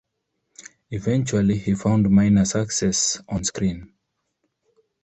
Eventually, 0.89 1.59
he 1.59 1.75
found 1.75 2.09
minor 2.09 2.43
success 2.45 3.21
on 3.29 3.43
screen. 3.43 3.93